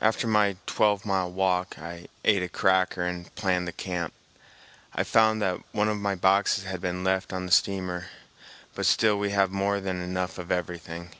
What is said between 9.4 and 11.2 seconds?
more than enough of everything.